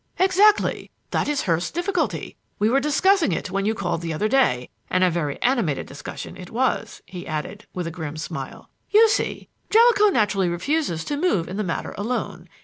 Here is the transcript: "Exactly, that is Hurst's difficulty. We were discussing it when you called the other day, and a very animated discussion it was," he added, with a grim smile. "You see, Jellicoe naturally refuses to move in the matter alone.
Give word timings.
"Exactly, 0.17 0.89
that 1.11 1.29
is 1.29 1.43
Hurst's 1.43 1.69
difficulty. 1.69 2.35
We 2.57 2.69
were 2.71 2.79
discussing 2.79 3.31
it 3.33 3.51
when 3.51 3.67
you 3.67 3.75
called 3.75 4.01
the 4.01 4.13
other 4.13 4.27
day, 4.27 4.71
and 4.89 5.03
a 5.03 5.11
very 5.11 5.39
animated 5.43 5.85
discussion 5.85 6.35
it 6.37 6.49
was," 6.49 7.03
he 7.05 7.27
added, 7.27 7.67
with 7.75 7.85
a 7.85 7.91
grim 7.91 8.17
smile. 8.17 8.71
"You 8.89 9.07
see, 9.09 9.47
Jellicoe 9.69 10.07
naturally 10.07 10.49
refuses 10.49 11.05
to 11.05 11.17
move 11.17 11.47
in 11.47 11.57
the 11.57 11.63
matter 11.63 11.93
alone. 11.99 12.49